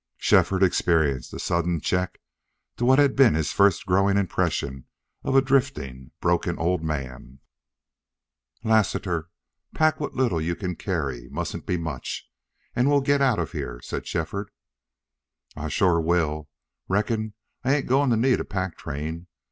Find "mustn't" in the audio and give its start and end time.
11.29-11.67